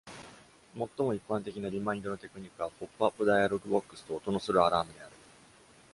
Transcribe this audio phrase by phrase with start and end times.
[0.75, 5.11] 最も一般的なリマインドのテクニックはポップアップダイアログボックスと音のするアラームである。